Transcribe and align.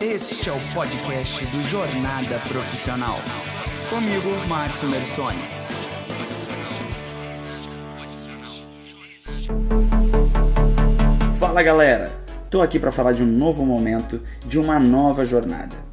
Este 0.00 0.50
é 0.50 0.52
o 0.52 0.74
podcast 0.74 1.42
do 1.46 1.62
Jornada 1.70 2.38
Profissional. 2.46 3.16
Comigo, 3.88 4.28
Márcio 4.46 4.90
Mersoni. 4.90 5.38
Fala 11.38 11.62
galera, 11.62 12.12
tô 12.50 12.60
aqui 12.60 12.78
para 12.78 12.92
falar 12.92 13.12
de 13.12 13.22
um 13.22 13.26
novo 13.26 13.64
momento, 13.64 14.20
de 14.44 14.58
uma 14.58 14.78
nova 14.78 15.24
jornada. 15.24 15.85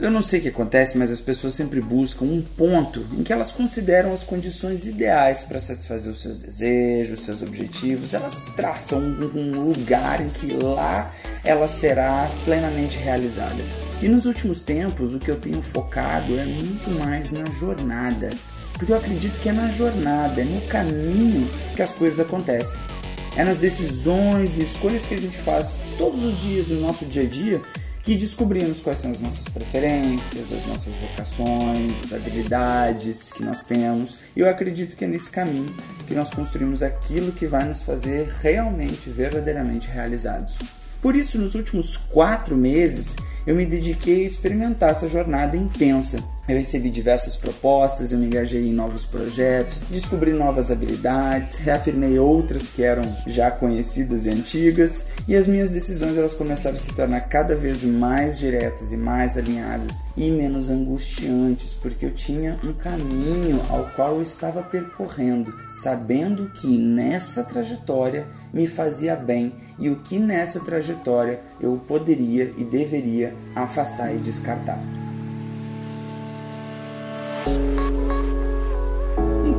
Eu 0.00 0.10
não 0.10 0.22
sei 0.22 0.38
o 0.38 0.42
que 0.42 0.48
acontece, 0.48 0.96
mas 0.96 1.10
as 1.10 1.20
pessoas 1.20 1.52
sempre 1.52 1.78
buscam 1.78 2.24
um 2.24 2.40
ponto 2.40 3.06
em 3.12 3.22
que 3.22 3.34
elas 3.34 3.52
consideram 3.52 4.14
as 4.14 4.22
condições 4.22 4.86
ideais 4.86 5.42
para 5.42 5.60
satisfazer 5.60 6.10
os 6.10 6.22
seus 6.22 6.42
desejos, 6.42 7.18
os 7.18 7.24
seus 7.26 7.42
objetivos. 7.42 8.14
Elas 8.14 8.42
traçam 8.56 8.98
um 8.98 9.62
lugar 9.62 10.22
em 10.22 10.30
que 10.30 10.54
lá 10.54 11.12
ela 11.44 11.68
será 11.68 12.30
plenamente 12.46 12.96
realizada. 12.96 13.62
E 14.00 14.08
nos 14.08 14.24
últimos 14.24 14.62
tempos, 14.62 15.14
o 15.14 15.18
que 15.18 15.30
eu 15.30 15.36
tenho 15.36 15.60
focado 15.60 16.32
é 16.38 16.46
muito 16.46 16.90
mais 16.98 17.30
na 17.30 17.44
jornada. 17.58 18.30
Porque 18.72 18.92
eu 18.92 18.96
acredito 18.96 19.38
que 19.42 19.50
é 19.50 19.52
na 19.52 19.68
jornada, 19.68 20.40
é 20.40 20.44
no 20.44 20.62
caminho 20.62 21.46
que 21.76 21.82
as 21.82 21.92
coisas 21.92 22.18
acontecem. 22.18 22.78
É 23.36 23.44
nas 23.44 23.58
decisões 23.58 24.56
e 24.56 24.62
escolhas 24.62 25.04
que 25.04 25.14
a 25.14 25.20
gente 25.20 25.36
faz 25.36 25.76
todos 25.98 26.24
os 26.24 26.40
dias 26.40 26.68
no 26.68 26.80
nosso 26.80 27.04
dia 27.04 27.22
a 27.22 27.26
dia 27.26 27.60
que 28.02 28.16
descobrimos 28.16 28.80
quais 28.80 28.98
são 28.98 29.10
as 29.10 29.20
nossas 29.20 29.44
preferências, 29.44 30.52
as 30.52 30.66
nossas 30.66 30.94
vocações, 30.94 31.92
as 32.04 32.12
habilidades 32.12 33.32
que 33.32 33.44
nós 33.44 33.62
temos. 33.62 34.16
E 34.34 34.40
eu 34.40 34.48
acredito 34.48 34.96
que 34.96 35.04
é 35.04 35.08
nesse 35.08 35.30
caminho 35.30 35.74
que 36.06 36.14
nós 36.14 36.30
construímos 36.30 36.82
aquilo 36.82 37.32
que 37.32 37.46
vai 37.46 37.64
nos 37.64 37.82
fazer 37.82 38.28
realmente, 38.40 39.10
verdadeiramente 39.10 39.88
realizados. 39.88 40.56
Por 41.00 41.16
isso, 41.16 41.38
nos 41.38 41.54
últimos 41.54 41.96
quatro 41.96 42.56
meses, 42.56 43.16
eu 43.46 43.54
me 43.54 43.64
dediquei 43.64 44.24
a 44.24 44.26
experimentar 44.26 44.90
essa 44.90 45.08
jornada 45.08 45.56
intensa. 45.56 46.18
Eu 46.50 46.58
recebi 46.58 46.90
diversas 46.90 47.36
propostas, 47.36 48.10
eu 48.10 48.18
me 48.18 48.26
engajei 48.26 48.68
em 48.68 48.72
novos 48.72 49.04
projetos, 49.04 49.80
descobri 49.88 50.32
novas 50.32 50.68
habilidades, 50.72 51.58
reafirmei 51.58 52.18
outras 52.18 52.68
que 52.68 52.82
eram 52.82 53.04
já 53.24 53.52
conhecidas 53.52 54.26
e 54.26 54.30
antigas, 54.30 55.06
e 55.28 55.36
as 55.36 55.46
minhas 55.46 55.70
decisões 55.70 56.18
elas 56.18 56.34
começaram 56.34 56.74
a 56.74 56.80
se 56.80 56.92
tornar 56.92 57.20
cada 57.28 57.54
vez 57.54 57.84
mais 57.84 58.36
diretas 58.36 58.90
e 58.90 58.96
mais 58.96 59.38
alinhadas 59.38 60.02
e 60.16 60.28
menos 60.28 60.68
angustiantes, 60.68 61.72
porque 61.72 62.04
eu 62.04 62.10
tinha 62.10 62.58
um 62.64 62.72
caminho 62.72 63.62
ao 63.68 63.84
qual 63.94 64.16
eu 64.16 64.22
estava 64.22 64.60
percorrendo, 64.60 65.54
sabendo 65.80 66.50
que 66.50 66.76
nessa 66.76 67.44
trajetória 67.44 68.26
me 68.52 68.66
fazia 68.66 69.14
bem 69.14 69.52
e 69.78 69.88
o 69.88 70.00
que 70.00 70.18
nessa 70.18 70.58
trajetória 70.58 71.38
eu 71.60 71.80
poderia 71.86 72.52
e 72.58 72.64
deveria 72.64 73.36
afastar 73.54 74.12
e 74.12 74.18
descartar. 74.18 74.99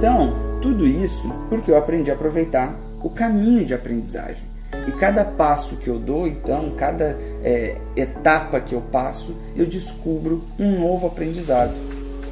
Então, 0.02 0.33
tudo 0.63 0.88
isso 0.88 1.31
porque 1.47 1.69
eu 1.69 1.77
aprendi 1.77 2.09
a 2.09 2.16
aproveitar 2.16 2.75
o 3.03 3.09
caminho 3.11 3.63
de 3.63 3.75
aprendizagem. 3.75 4.44
E 4.88 4.91
cada 4.94 5.23
passo 5.23 5.75
que 5.75 5.88
eu 5.88 5.99
dou, 5.99 6.25
então, 6.25 6.71
cada 6.71 7.16
é, 7.44 7.77
etapa 7.95 8.59
que 8.59 8.73
eu 8.73 8.81
passo, 8.81 9.35
eu 9.55 9.63
descubro 9.63 10.41
um 10.57 10.79
novo 10.79 11.05
aprendizado. 11.05 11.72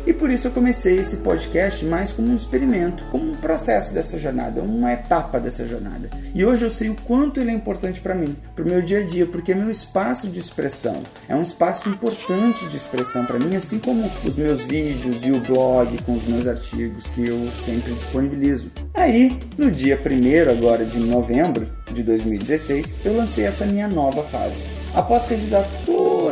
E 0.09 0.13
por 0.13 0.31
isso 0.31 0.47
eu 0.47 0.51
comecei 0.51 0.97
esse 0.97 1.17
podcast 1.17 1.85
mais 1.85 2.11
como 2.11 2.31
um 2.31 2.35
experimento, 2.35 3.03
como 3.11 3.29
um 3.29 3.35
processo 3.35 3.93
dessa 3.93 4.17
jornada, 4.17 4.59
uma 4.59 4.91
etapa 4.91 5.39
dessa 5.39 5.67
jornada. 5.67 6.09
E 6.33 6.43
hoje 6.43 6.65
eu 6.65 6.71
sei 6.71 6.89
o 6.89 6.95
quanto 6.95 7.39
ele 7.39 7.51
é 7.51 7.53
importante 7.53 8.01
para 8.01 8.15
mim, 8.15 8.35
para 8.55 8.63
o 8.63 8.67
meu 8.67 8.81
dia 8.81 9.01
a 9.01 9.03
dia, 9.03 9.27
porque 9.27 9.51
é 9.51 9.55
meu 9.55 9.69
espaço 9.69 10.27
de 10.27 10.39
expressão. 10.39 11.03
É 11.27 11.35
um 11.35 11.43
espaço 11.43 11.87
importante 11.89 12.65
de 12.65 12.75
expressão 12.75 13.23
para 13.23 13.37
mim, 13.37 13.55
assim 13.55 13.77
como 13.77 14.09
os 14.25 14.35
meus 14.35 14.63
vídeos 14.63 15.23
e 15.23 15.31
o 15.31 15.41
blog 15.41 16.01
com 16.01 16.15
os 16.15 16.23
meus 16.23 16.47
artigos 16.47 17.03
que 17.09 17.27
eu 17.27 17.47
sempre 17.63 17.93
disponibilizo. 17.93 18.71
Aí, 18.95 19.37
no 19.59 19.69
dia 19.69 19.95
1 19.95 20.49
agora 20.49 20.85
de 20.85 20.97
novembro 20.97 21.69
de 21.93 22.01
2016, 22.01 22.95
eu 23.05 23.15
lancei 23.15 23.45
essa 23.45 23.63
minha 23.63 23.87
nova 23.87 24.23
fase 24.23 24.79
Após 24.93 25.27
revisar 25.27 25.63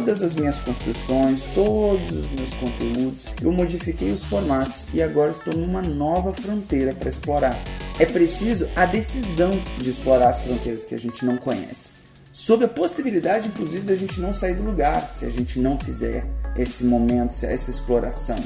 todas 0.07 0.23
as 0.23 0.35
minhas 0.35 0.57
construções, 0.61 1.43
todos 1.53 2.11
os 2.11 2.31
meus 2.31 2.53
conteúdos, 2.61 3.25
eu 3.41 3.51
modifiquei 3.51 4.09
os 4.09 4.23
formatos 4.23 4.85
e 4.93 5.03
agora 5.03 5.31
estou 5.31 5.53
numa 5.53 5.81
nova 5.81 6.31
fronteira 6.31 6.93
para 6.93 7.09
explorar. 7.09 7.53
É 7.99 8.05
preciso 8.05 8.69
a 8.73 8.85
decisão 8.85 9.51
de 9.77 9.89
explorar 9.89 10.29
as 10.29 10.39
fronteiras 10.39 10.85
que 10.85 10.95
a 10.95 10.97
gente 10.97 11.25
não 11.25 11.35
conhece. 11.35 11.89
Sob 12.31 12.63
a 12.63 12.69
possibilidade, 12.69 13.49
inclusive, 13.49 13.81
da 13.81 13.97
gente 13.97 14.21
não 14.21 14.33
sair 14.33 14.55
do 14.55 14.63
lugar 14.63 15.01
se 15.01 15.25
a 15.25 15.29
gente 15.29 15.59
não 15.59 15.77
fizer 15.77 16.25
esse 16.55 16.85
momento, 16.85 17.33
essa 17.43 17.69
exploração. 17.69 18.37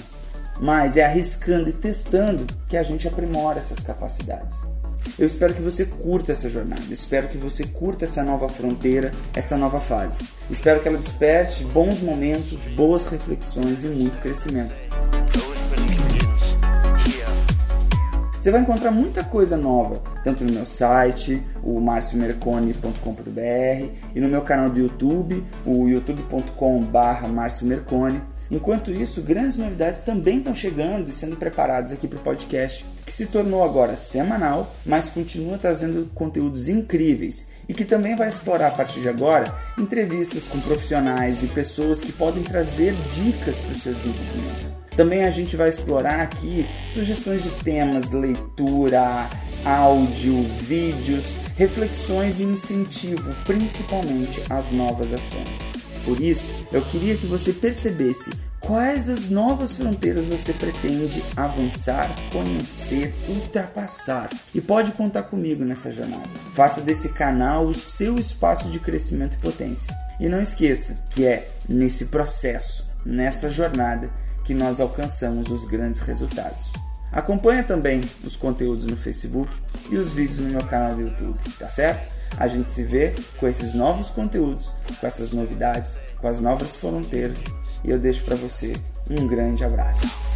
Mas 0.60 0.98
é 0.98 1.06
arriscando 1.06 1.70
e 1.70 1.74
testando 1.74 2.48
que 2.68 2.76
a 2.76 2.82
gente 2.82 3.08
aprimora 3.08 3.60
essas 3.60 3.80
capacidades. 3.82 4.58
Eu 5.18 5.28
espero 5.28 5.54
que 5.54 5.62
você 5.62 5.86
curta 5.86 6.32
essa 6.32 6.50
jornada, 6.50 6.82
espero 6.90 7.28
que 7.28 7.38
você 7.38 7.66
curta 7.66 8.06
essa 8.06 8.24
nova 8.24 8.50
fronteira, 8.50 9.12
essa 9.36 9.58
nova 9.58 9.80
fase. 9.80 10.18
Espero 10.50 10.80
que 10.80 10.88
ela 10.88 10.98
desperte 10.98 11.64
bons 11.66 12.02
momentos, 12.02 12.60
boas 12.76 13.08
reflexões 13.08 13.84
e 13.84 13.88
muito 13.88 14.20
crescimento. 14.22 14.74
Você 18.42 18.50
vai 18.50 18.62
encontrar 18.62 18.90
muita 18.90 19.24
coisa 19.24 19.56
nova, 19.56 20.02
tanto 20.24 20.44
no 20.44 20.52
meu 20.52 20.66
site, 20.66 21.44
o 21.62 21.80
marciomercone.com.br, 21.80 23.96
e 24.16 24.20
no 24.20 24.28
meu 24.28 24.42
canal 24.42 24.68
do 24.68 24.80
YouTube, 24.80 25.46
o 25.64 25.88
youtube.com.br 25.88 27.28
marciomercone. 27.32 28.20
Enquanto 28.52 28.92
isso, 28.92 29.22
grandes 29.22 29.56
novidades 29.56 30.02
também 30.02 30.40
estão 30.40 30.54
chegando 30.54 31.10
e 31.10 31.14
sendo 31.14 31.38
preparadas 31.38 31.94
aqui 31.94 32.06
para 32.06 32.20
o 32.20 32.22
podcast, 32.22 32.86
que 33.06 33.14
se 33.14 33.28
tornou 33.28 33.64
agora 33.64 33.96
semanal, 33.96 34.76
mas 34.86 35.10
continua 35.10 35.58
trazendo 35.58 36.12
conteúdos 36.14 36.68
incríveis 36.68 37.48
e 37.70 37.74
que 37.74 37.86
também 37.86 38.14
vai 38.14 38.28
explorar 38.28 38.68
a 38.68 38.72
partir 38.72 39.00
de 39.00 39.08
agora 39.08 39.56
entrevistas 39.78 40.44
com 40.44 40.60
profissionais 40.60 41.42
e 41.44 41.48
pessoas 41.48 42.02
que 42.02 42.12
podem 42.12 42.44
trazer 42.44 42.94
dicas 43.14 43.56
para 43.56 43.72
o 43.72 43.80
seu 43.80 43.94
desenvolvimento. 43.94 44.72
Também 44.98 45.24
a 45.24 45.30
gente 45.30 45.56
vai 45.56 45.70
explorar 45.70 46.20
aqui 46.20 46.66
sugestões 46.94 47.42
de 47.44 47.50
temas, 47.64 48.12
leitura, 48.12 49.30
áudio, 49.64 50.44
vídeos, 50.60 51.24
reflexões 51.56 52.42
e 52.42 52.44
incentivo, 52.44 53.34
principalmente 53.46 54.44
às 54.50 54.72
novas 54.72 55.14
ações. 55.14 55.81
Por 56.06 56.20
isso, 56.20 56.44
eu 56.72 56.82
queria 56.82 57.16
que 57.16 57.26
você 57.26 57.54
percebesse 57.54 58.32
quais 58.60 59.10
as 59.10 59.30
novas 59.30 59.76
fronteiras 59.76 60.26
você 60.26 60.54
pretende 60.54 61.24
avançar, 61.36 62.10
conhecer, 62.32 63.14
ultrapassar. 63.28 64.30
E 64.54 64.62
pode 64.62 64.92
contar 64.94 65.24
comigo 65.24 65.66
nessa 65.66 65.92
jornada. 65.92 66.30
Faça 66.54 66.82
desse 66.82 67.10
canal 67.10 67.66
o 67.66 67.74
seu 67.74 68.18
espaço 68.18 68.70
de 68.70 68.80
crescimento 68.80 69.36
e 69.36 69.42
potência. 69.42 69.94
E 70.20 70.30
não 70.30 70.42
esqueça 70.42 70.98
que 71.10 71.26
é 71.26 71.50
nesse 71.68 72.06
processo, 72.06 72.86
nessa 73.06 73.50
jornada, 73.50 74.10
que 74.46 74.54
nós 74.54 74.80
alcançamos 74.80 75.50
os 75.50 75.66
grandes 75.66 76.00
resultados. 76.00 76.72
Acompanhe 77.12 77.64
também 77.64 78.02
os 78.24 78.36
conteúdos 78.36 78.86
no 78.86 78.96
Facebook 78.96 79.52
e 79.90 79.98
os 79.98 80.12
vídeos 80.14 80.40
no 80.40 80.50
meu 80.50 80.64
canal 80.64 80.96
do 80.96 81.02
YouTube, 81.02 81.38
tá 81.60 81.68
certo? 81.68 82.10
A 82.38 82.48
gente 82.48 82.70
se 82.70 82.84
vê 82.84 83.14
com 83.38 83.48
esses 83.48 83.74
novos 83.74 84.10
conteúdos, 84.10 84.72
com 85.00 85.06
essas 85.06 85.32
novidades, 85.32 85.98
com 86.20 86.28
as 86.28 86.40
novas 86.40 86.76
fronteiras 86.76 87.44
e 87.84 87.90
eu 87.90 88.00
deixo 88.00 88.24
para 88.24 88.36
você 88.36 88.76
um 89.10 89.28
grande 89.28 89.64
abraço. 89.64 90.32